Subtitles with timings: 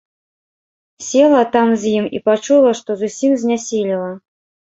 [1.07, 4.11] Села там з ім і пачула, што зусім знясілела.